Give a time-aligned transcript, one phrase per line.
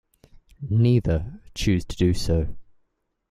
[0.67, 2.55] Neither chose to do so.